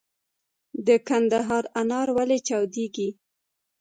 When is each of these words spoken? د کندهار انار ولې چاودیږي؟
د 0.87 0.89
کندهار 1.07 1.63
انار 1.81 2.07
ولې 2.17 2.37
چاودیږي؟ 2.47 3.09